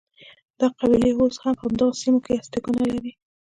[0.59, 3.11] دا قبیلې اوس هم په همدغو سیمو کې هستوګنه لري.